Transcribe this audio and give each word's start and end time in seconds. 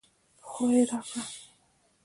خوله 0.49 0.77
يې 0.81 0.85
راګړه 0.89 1.21